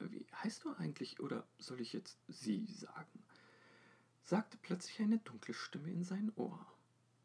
Wie 0.00 0.26
heißt 0.42 0.64
du 0.64 0.74
eigentlich, 0.74 1.20
oder 1.20 1.46
soll 1.60 1.80
ich 1.80 1.92
jetzt 1.92 2.18
Sie 2.26 2.66
sagen? 2.66 3.22
sagte 4.24 4.58
plötzlich 4.60 5.00
eine 5.00 5.18
dunkle 5.18 5.54
Stimme 5.54 5.92
in 5.92 6.02
sein 6.02 6.32
Ohr. 6.34 6.66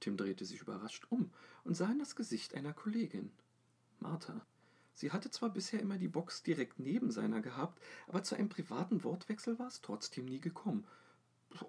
Tim 0.01 0.17
drehte 0.17 0.45
sich 0.45 0.61
überrascht 0.61 1.07
um 1.09 1.31
und 1.63 1.73
sah 1.73 1.91
in 1.91 1.97
das 1.97 2.15
Gesicht 2.15 2.53
einer 2.53 2.73
Kollegin. 2.73 3.31
Martha. 3.99 4.45
Sie 4.93 5.11
hatte 5.11 5.29
zwar 5.29 5.49
bisher 5.49 5.79
immer 5.79 5.97
die 5.97 6.07
Box 6.07 6.41
direkt 6.41 6.79
neben 6.79 7.11
seiner 7.11 7.41
gehabt, 7.41 7.79
aber 8.07 8.23
zu 8.23 8.35
einem 8.35 8.49
privaten 8.49 9.03
Wortwechsel 9.03 9.59
war 9.59 9.67
es 9.67 9.81
trotzdem 9.81 10.25
nie 10.25 10.39
gekommen. 10.39 10.85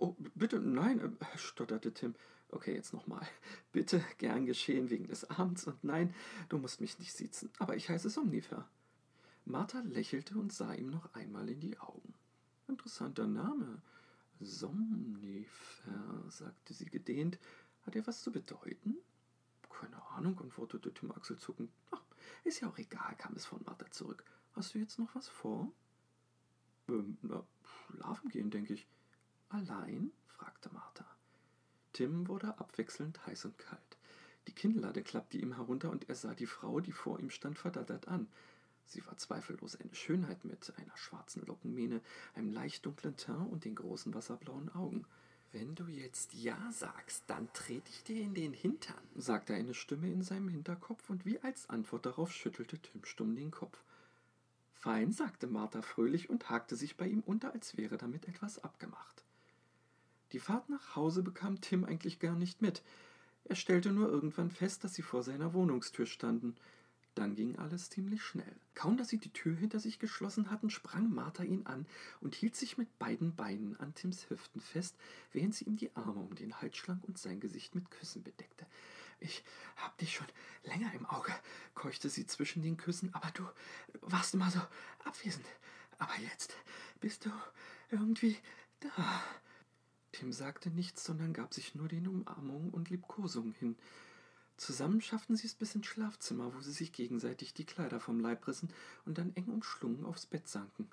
oh, 0.01 0.17
bitte, 0.35 0.61
nein, 0.61 1.01
äh, 1.01 1.39
stotterte 1.39 1.93
Tim. 1.93 2.15
Okay, 2.51 2.75
jetzt 2.75 2.95
nochmal. 2.95 3.27
Bitte, 3.73 4.03
gern 4.17 4.47
geschehen 4.47 4.89
wegen 4.89 5.07
des 5.07 5.29
Abends 5.29 5.67
und 5.67 5.85
nein, 5.85 6.15
du 6.49 6.57
musst 6.57 6.81
mich 6.81 6.99
nicht 6.99 7.13
siezen, 7.13 7.51
aber 7.59 7.77
ich 7.77 7.91
heiße 7.91 8.09
Somnifer. 8.09 8.67
Martha 9.45 9.81
lächelte 9.81 10.39
und 10.39 10.53
sah 10.53 10.73
ihm 10.73 10.89
noch 10.89 11.15
einmal 11.15 11.49
in 11.49 11.61
die 11.61 11.79
Augen. 11.79 12.15
Interessanter 12.67 13.27
Name. 13.27 13.83
Somnifer, 14.41 15.45
sagte 16.29 16.73
sie 16.73 16.87
gedehnt. 16.87 17.39
Hat 17.85 17.97
er 17.97 18.07
was 18.07 18.23
zu 18.23 18.31
bedeuten? 18.31 18.97
Keine 19.71 20.03
Ahnung, 20.11 20.39
antwortete 20.41 20.93
Tim 20.93 21.11
achselzuckend. 21.13 21.71
Ach, 21.91 22.03
ist 22.45 22.61
ja 22.61 22.69
auch 22.69 22.79
egal, 22.79 23.15
kam 23.17 23.35
es 23.35 23.47
von 23.47 23.63
Martha 23.65 23.91
zurück. 23.91 24.25
Hast 24.55 24.75
du 24.75 24.79
jetzt 24.79 24.99
noch 24.99 25.15
was 25.15 25.29
vor? 25.29 25.73
Ähm, 26.89 27.19
na, 27.23 27.45
schlafen 27.87 28.29
gehen, 28.31 28.51
denke 28.51 28.75
ich. 28.75 28.87
Allein? 29.49 30.13
fragte 30.27 30.73
Martha. 30.73 31.07
Tim 31.93 32.29
wurde 32.29 32.59
abwechselnd 32.59 33.27
heiß 33.27 33.47
und 33.47 33.59
kalt. 33.59 33.99
Die 34.47 34.55
Kinnlade 34.55 35.03
klappte 35.03 35.37
ihm 35.39 35.55
herunter 35.55 35.91
und 35.91 36.09
er 36.09 36.15
sah 36.15 36.35
die 36.35 36.47
Frau, 36.47 36.81
die 36.81 36.93
vor 36.93 37.19
ihm 37.21 37.31
stand, 37.31 37.59
verdattert 37.59 38.09
an. 38.09 38.29
Sie 38.87 39.05
war 39.07 39.17
zweifellos 39.19 39.77
eine 39.77 39.95
Schönheit 39.95 40.45
mit 40.45 40.73
einer 40.79 40.97
schwarzen 40.97 41.45
Lockenmähne, 41.45 42.01
einem 42.35 42.51
leicht 42.51 42.87
dunklen 42.87 43.17
Teint 43.17 43.51
und 43.51 43.65
den 43.65 43.75
großen 43.75 44.15
wasserblauen 44.15 44.75
Augen. 44.75 45.05
Wenn 45.51 45.75
du 45.75 45.87
jetzt 45.87 46.35
Ja 46.35 46.59
sagst, 46.71 47.25
dann 47.27 47.51
trete 47.55 47.91
ich 47.91 48.05
dir 48.05 48.23
in 48.23 48.35
den 48.35 48.53
Hintern, 48.53 49.03
sagte 49.15 49.55
eine 49.55 49.73
Stimme 49.73 50.11
in 50.13 50.23
seinem 50.23 50.49
Hinterkopf, 50.49 51.09
und 51.09 51.25
wie 51.25 51.41
als 51.41 51.71
Antwort 51.71 52.05
darauf 52.05 52.33
schüttelte 52.33 52.79
Tim 52.79 53.05
stumm 53.05 53.35
den 53.35 53.51
Kopf. 53.51 53.83
Fein, 54.75 55.11
sagte 55.11 55.47
Martha 55.47 55.81
fröhlich 55.81 56.29
und 56.29 56.51
hakte 56.51 56.77
sich 56.77 56.97
bei 56.97 57.09
ihm 57.09 57.23
unter, 57.25 57.53
als 57.53 57.77
wäre 57.79 57.97
damit 57.97 58.29
etwas 58.29 58.63
abgemacht. 58.63 59.25
Die 60.33 60.39
Fahrt 60.39 60.69
nach 60.69 60.95
Hause 60.95 61.23
bekam 61.23 61.61
Tim 61.63 61.85
eigentlich 61.85 62.21
gar 62.21 62.37
nicht 62.37 62.61
mit. 62.61 62.83
Er 63.45 63.57
stellte 63.57 63.91
nur 63.91 64.11
irgendwann 64.11 64.51
fest, 64.51 64.85
dass 64.85 64.95
sie 64.95 65.03
vor 65.03 65.23
seiner 65.23 65.55
Wohnungstür 65.55 66.05
standen. 66.05 66.55
Dann 67.15 67.35
ging 67.35 67.57
alles 67.59 67.91
ziemlich 67.91 68.23
schnell. 68.23 68.55
Kaum 68.75 68.97
dass 68.97 69.09
sie 69.09 69.19
die 69.19 69.33
Tür 69.33 69.57
hinter 69.57 69.81
sich 69.81 69.99
geschlossen 69.99 70.51
hatten, 70.51 70.71
sprang 70.71 71.13
Martha 71.13 71.43
ihn 71.43 71.67
an 71.67 71.87
und 72.21 72.35
hielt 72.35 72.55
sich 72.55 72.79
mit 72.79 72.99
beiden 72.99 73.35
Beinen 73.35 73.79
an 73.81 73.95
Tims 73.95 74.31
Hüften 74.31 74.61
fest, 74.61 74.97
während 75.33 75.55
sie 75.55 75.65
ihm 75.65 75.77
die 75.77 75.95
Arme 75.97 76.21
um 76.21 76.35
den 76.37 76.61
Hals 76.61 76.77
schlang 76.77 77.01
und 77.07 77.19
sein 77.19 77.41
Gesicht 77.41 77.75
mit 77.75 77.91
Küssen 77.91 78.23
bedeckte. 78.23 78.67
Ich 79.21 79.43
hab 79.77 79.99
dich 79.99 80.15
schon 80.15 80.29
länger 80.63 80.93
im 80.95 81.07
Auge, 81.07 81.33
keuchte 81.75 82.09
sie 82.09 82.27
zwischen 82.27 82.63
den 82.63 82.77
Küssen, 82.77 83.13
aber 83.15 83.31
du 83.33 83.45
warst 84.01 84.35
immer 84.35 84.51
so 84.51 84.61
abwesend. 85.05 85.47
Aber 85.99 86.15
jetzt 86.21 86.55
bist 87.01 87.25
du 87.25 87.31
irgendwie 87.91 88.37
da. 88.81 89.25
Tim 90.13 90.33
sagte 90.33 90.71
nichts, 90.71 91.05
sondern 91.05 91.33
gab 91.33 91.53
sich 91.53 91.75
nur 91.75 91.89
den 91.89 92.07
Umarmungen 92.07 92.71
und 92.71 92.91
Liebkosungen 92.91 93.53
hin. 93.53 93.77
Zusammen 94.59 95.01
schafften 95.01 95.37
sie 95.37 95.47
es 95.47 95.55
bis 95.55 95.77
ins 95.77 95.87
Schlafzimmer, 95.87 96.53
wo 96.53 96.61
sie 96.61 96.73
sich 96.73 96.93
gegenseitig 96.93 97.55
die 97.55 97.65
Kleider 97.65 98.01
vom 98.01 98.19
Leib 98.19 98.47
rissen 98.49 98.71
und 99.07 99.17
dann 99.17 99.35
eng 99.37 99.47
umschlungen 99.47 100.05
aufs 100.05 100.27
Bett 100.27 100.49
sanken. 100.49 100.91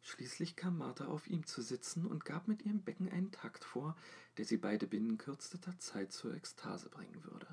Schließlich 0.00 0.56
kam 0.56 0.78
Martha 0.78 1.04
auf 1.04 1.26
ihm 1.28 1.46
zu 1.46 1.60
sitzen 1.60 2.06
und 2.06 2.24
gab 2.24 2.48
mit 2.48 2.64
ihrem 2.64 2.80
Becken 2.80 3.10
einen 3.10 3.30
Takt 3.30 3.62
vor, 3.62 3.94
der 4.38 4.46
sie 4.46 4.56
beide 4.56 4.86
binnen 4.86 5.18
kürzester 5.18 5.78
Zeit 5.78 6.12
zur 6.12 6.34
Ekstase 6.34 6.88
bringen 6.88 7.22
würde. 7.24 7.46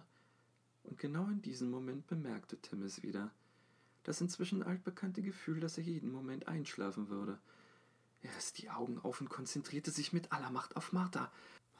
Und 0.84 0.98
genau 0.98 1.28
in 1.28 1.42
diesem 1.42 1.70
Moment 1.70 2.08
bemerkte 2.08 2.58
Tim 2.58 2.84
es 2.84 3.04
wieder. 3.04 3.30
Das 4.04 4.22
inzwischen 4.22 4.64
altbekannte 4.64 5.22
Gefühl, 5.22 5.60
dass 5.60 5.78
er 5.78 5.84
jeden 5.84 6.12
Moment 6.12 6.48
einschlafen 6.48 7.10
würde. 7.10 7.40
Er 8.22 8.36
riss 8.36 8.54
die 8.54 8.70
Augen 8.70 9.00
auf 9.00 9.20
und 9.20 9.30
konzentrierte 9.30 9.92
sich 9.92 10.14
mit 10.14 10.32
aller 10.32 10.50
Macht 10.50 10.78
auf 10.78 10.94
Martha. 10.94 11.30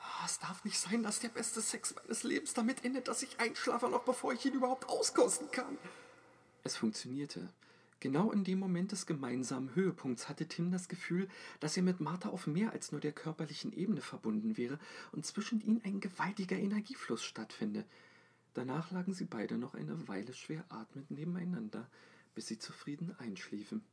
Ah, 0.04 0.26
es 0.26 0.40
darf 0.40 0.64
nicht 0.64 0.80
sein, 0.80 1.04
dass 1.04 1.20
der 1.20 1.30
beste 1.30 1.62
Sex 1.62 1.96
meines 1.96 2.24
Lebens 2.24 2.54
damit 2.54 2.84
endet, 2.84 3.08
dass 3.08 3.24
ich 3.24 3.40
einschlafe, 3.40 3.88
noch 3.88 4.04
bevor 4.04 4.34
ich 4.34 4.46
ihn 4.46 4.54
überhaupt 4.54 4.90
auskosten 4.90 5.50
kann. 5.52 5.78
Es 6.64 6.76
funktionierte. 6.76 7.50
Genau 8.00 8.32
in 8.32 8.44
dem 8.44 8.58
Moment 8.58 8.92
des 8.92 9.06
gemeinsamen 9.06 9.76
Höhepunkts 9.76 10.28
hatte 10.28 10.48
Tim 10.48 10.72
das 10.72 10.88
Gefühl, 10.88 11.28
dass 11.60 11.78
er 11.78 11.84
mit 11.84 12.00
Martha 12.00 12.30
auf 12.30 12.48
mehr 12.48 12.72
als 12.72 12.92
nur 12.92 13.00
der 13.00 13.12
körperlichen 13.12 13.74
Ebene 13.74 14.02
verbunden 14.02 14.58
wäre 14.58 14.80
und 15.12 15.24
zwischen 15.28 15.62
ihnen 15.62 15.82
ein 15.84 16.00
gewaltiger 16.00 16.58
Energiefluss 16.58 17.24
stattfinde. 17.24 17.86
Danach 18.56 18.90
lagen 18.90 19.14
sie 19.14 19.26
beide 19.26 19.60
noch 19.60 19.76
eine 19.76 20.08
Weile 20.08 20.34
schwer 20.34 20.66
atmend 20.70 21.12
nebeneinander, 21.12 21.88
bis 22.34 22.48
sie 22.48 22.58
zufrieden 22.58 23.16
einschliefen. 23.20 23.84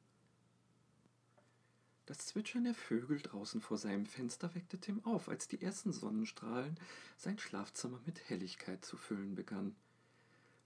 Das 2.09 2.21
Zwitschern 2.21 2.65
der 2.65 2.73
Vögel 2.73 3.21
draußen 3.21 3.61
vor 3.61 3.77
seinem 3.77 4.07
Fenster 4.07 4.55
weckte 4.55 4.79
Tim 4.79 5.05
auf, 5.05 5.29
als 5.29 5.47
die 5.47 5.61
ersten 5.61 5.93
Sonnenstrahlen 5.93 6.81
sein 7.19 7.39
Schlafzimmer 7.39 8.01
mit 8.07 8.31
Helligkeit 8.31 8.83
zu 8.83 8.97
füllen 8.97 9.35
begannen. 9.35 9.77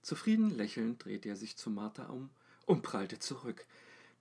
Zufrieden 0.02 0.50
lächelnd 0.50 1.04
drehte 1.04 1.28
er 1.30 1.34
sich 1.34 1.56
zu 1.56 1.68
Martha 1.68 2.06
um 2.06 2.30
und 2.64 2.82
prallte 2.82 3.18
zurück. 3.18 3.66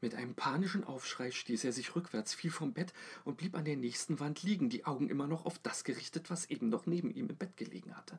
Mit 0.01 0.15
einem 0.15 0.33
panischen 0.33 0.83
Aufschrei 0.83 1.29
stieß 1.29 1.63
er 1.63 1.73
sich 1.73 1.95
rückwärts, 1.95 2.33
fiel 2.33 2.49
vom 2.49 2.73
Bett 2.73 2.91
und 3.23 3.37
blieb 3.37 3.53
an 3.55 3.65
der 3.65 3.77
nächsten 3.77 4.19
Wand 4.19 4.41
liegen, 4.41 4.71
die 4.71 4.85
Augen 4.85 5.07
immer 5.07 5.27
noch 5.27 5.45
auf 5.45 5.59
das 5.59 5.83
gerichtet, 5.83 6.31
was 6.31 6.49
eben 6.49 6.69
noch 6.69 6.87
neben 6.87 7.11
ihm 7.11 7.29
im 7.29 7.37
Bett 7.37 7.55
gelegen 7.55 7.95
hatte. 7.95 8.17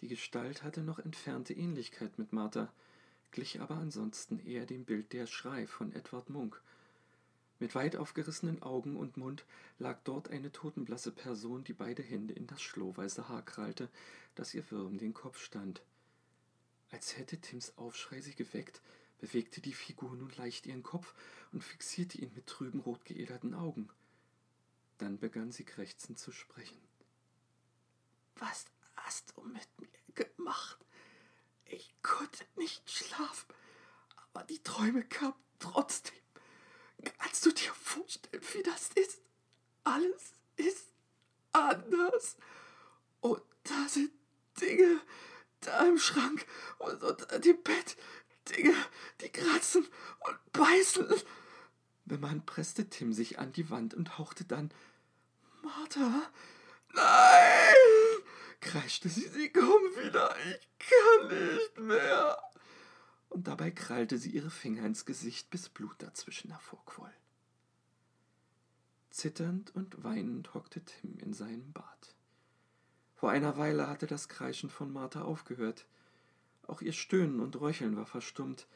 Die 0.00 0.08
Gestalt 0.08 0.64
hatte 0.64 0.82
noch 0.82 0.98
entfernte 0.98 1.54
Ähnlichkeit 1.54 2.18
mit 2.18 2.32
Martha, 2.32 2.72
glich 3.30 3.60
aber 3.60 3.76
ansonsten 3.76 4.44
eher 4.44 4.66
dem 4.66 4.84
Bild 4.84 5.12
der 5.12 5.28
Schrei 5.28 5.68
von 5.68 5.92
Edward 5.92 6.28
Munk– 6.28 6.60
mit 7.64 7.74
weit 7.74 7.96
aufgerissenen 7.96 8.62
Augen 8.62 8.94
und 8.94 9.16
Mund 9.16 9.46
lag 9.78 9.98
dort 10.04 10.28
eine 10.28 10.52
totenblasse 10.52 11.12
Person, 11.12 11.64
die 11.64 11.72
beide 11.72 12.02
Hände 12.02 12.34
in 12.34 12.46
das 12.46 12.60
schlohweiße 12.60 13.30
Haar 13.30 13.40
krallte, 13.40 13.88
das 14.34 14.52
ihr 14.52 14.70
wirr 14.70 14.84
um 14.84 14.98
den 14.98 15.14
Kopf 15.14 15.42
stand. 15.42 15.80
Als 16.90 17.16
hätte 17.16 17.38
Tims 17.38 17.72
Aufschrei 17.78 18.20
sie 18.20 18.34
geweckt, 18.34 18.82
bewegte 19.18 19.62
die 19.62 19.72
Figur 19.72 20.14
nun 20.14 20.30
leicht 20.36 20.66
ihren 20.66 20.82
Kopf 20.82 21.14
und 21.52 21.64
fixierte 21.64 22.18
ihn 22.18 22.30
mit 22.34 22.46
trüben, 22.46 22.80
rot 22.80 23.02
geäderten 23.06 23.54
Augen. 23.54 23.88
Dann 24.98 25.18
begann 25.18 25.50
sie 25.50 25.64
krächzend 25.64 26.18
zu 26.18 26.32
sprechen. 26.32 26.76
Was 28.36 28.66
hast 28.96 29.32
du 29.38 29.40
mit 29.44 29.68
mir 29.80 29.88
gemacht? 30.14 30.84
Ich 31.64 31.94
konnte 32.02 32.44
nicht 32.56 32.90
schlafen, 32.90 33.54
aber 34.26 34.44
die 34.44 34.62
Träume 34.62 35.02
kamen 35.02 35.32
trotzdem. 35.58 36.23
Kannst 37.04 37.44
du 37.46 37.52
dir 37.52 37.72
vorstellen, 37.74 38.42
wie 38.52 38.62
das 38.62 38.90
ist? 38.94 39.20
Alles 39.84 40.32
ist 40.56 40.88
anders. 41.52 42.36
Und 43.20 43.42
da 43.64 43.88
sind 43.88 44.10
Dinge 44.60 45.00
da 45.60 45.86
im 45.86 45.98
Schrank 45.98 46.46
und 46.78 47.02
unter 47.02 47.38
dem 47.38 47.62
Bett. 47.62 47.96
Dinge, 48.50 48.74
die 49.20 49.30
kratzen 49.30 49.86
und 50.20 50.52
beißen. 50.52 51.08
Der 52.04 52.18
Mann 52.18 52.44
presste 52.44 52.90
Tim 52.90 53.14
sich 53.14 53.38
an 53.38 53.52
die 53.52 53.70
Wand 53.70 53.94
und 53.94 54.18
hauchte 54.18 54.44
dann 54.44 54.70
Martha, 55.62 56.30
nein! 56.92 57.74
kreischte 58.60 59.08
sie, 59.08 59.28
sie 59.28 59.50
kommen 59.50 59.96
wieder, 59.96 60.34
ich 60.50 60.68
kann 60.78 61.28
nicht 61.28 61.78
mehr 61.78 62.38
und 63.34 63.48
dabei 63.48 63.72
krallte 63.72 64.16
sie 64.16 64.30
ihre 64.30 64.48
Finger 64.48 64.86
ins 64.86 65.04
Gesicht, 65.04 65.50
bis 65.50 65.68
Blut 65.68 65.96
dazwischen 65.98 66.52
hervorquoll. 66.52 67.12
Zitternd 69.10 69.74
und 69.74 70.04
weinend 70.04 70.54
hockte 70.54 70.80
Tim 70.84 71.18
in 71.18 71.32
seinem 71.32 71.72
Bad. 71.72 72.14
Vor 73.16 73.30
einer 73.30 73.56
Weile 73.56 73.88
hatte 73.88 74.06
das 74.06 74.28
Kreischen 74.28 74.70
von 74.70 74.92
Martha 74.92 75.22
aufgehört. 75.22 75.86
Auch 76.68 76.80
ihr 76.80 76.92
Stöhnen 76.92 77.40
und 77.40 77.60
Röcheln 77.60 77.96
war 77.96 78.06
verstummt, 78.06 78.68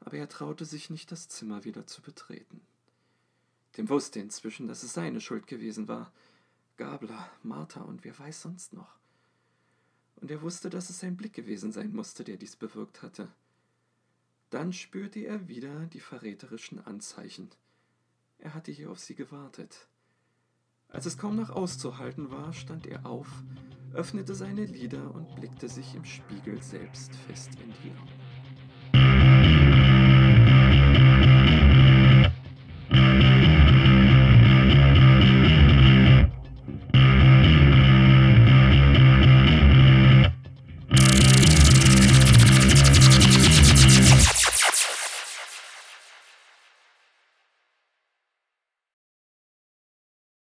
aber 0.00 0.16
er 0.16 0.28
traute 0.28 0.64
sich 0.64 0.90
nicht, 0.90 1.12
das 1.12 1.28
Zimmer 1.28 1.62
wieder 1.64 1.86
zu 1.86 2.02
betreten. 2.02 2.60
Tim 3.72 3.88
wusste 3.88 4.18
inzwischen, 4.18 4.66
dass 4.66 4.82
es 4.82 4.92
seine 4.92 5.20
Schuld 5.20 5.46
gewesen 5.46 5.86
war. 5.86 6.12
Gabler, 6.76 7.30
Martha 7.44 7.82
und 7.82 8.02
wer 8.02 8.18
weiß 8.18 8.42
sonst 8.42 8.72
noch. 8.72 8.96
Und 10.16 10.32
er 10.32 10.42
wusste, 10.42 10.68
dass 10.68 10.90
es 10.90 10.98
sein 10.98 11.16
Blick 11.16 11.32
gewesen 11.32 11.70
sein 11.70 11.92
musste, 11.92 12.24
der 12.24 12.38
dies 12.38 12.56
bewirkt 12.56 13.02
hatte. 13.02 13.28
Dann 14.50 14.72
spürte 14.72 15.20
er 15.20 15.48
wieder 15.48 15.86
die 15.86 16.00
verräterischen 16.00 16.84
Anzeichen. 16.84 17.50
Er 18.38 18.54
hatte 18.54 18.72
hier 18.72 18.90
auf 18.90 18.98
sie 18.98 19.14
gewartet. 19.14 19.88
Als 20.88 21.06
es 21.06 21.16
kaum 21.16 21.36
noch 21.36 21.50
auszuhalten 21.50 22.32
war, 22.32 22.52
stand 22.52 22.86
er 22.88 23.06
auf, 23.06 23.28
öffnete 23.94 24.34
seine 24.34 24.64
Lider 24.64 25.14
und 25.14 25.36
blickte 25.36 25.68
sich 25.68 25.94
im 25.94 26.04
Spiegel 26.04 26.60
selbst 26.62 27.14
fest 27.14 27.50
in 27.62 27.72
die 27.84 27.90
Augen. 27.96 28.19